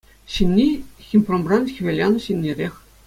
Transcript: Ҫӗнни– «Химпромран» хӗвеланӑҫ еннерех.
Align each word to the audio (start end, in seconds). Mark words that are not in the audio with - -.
Ҫӗнни– 0.35 0.65
«Химпромран» 1.09 1.63
хӗвеланӑҫ 1.77 2.25
еннерех. 2.35 2.75